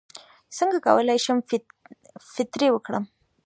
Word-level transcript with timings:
څنګه 0.57 0.77
کولی 0.87 1.17
شم 1.25 1.37
فطرې 2.33 2.67
ورکړم 2.71 3.03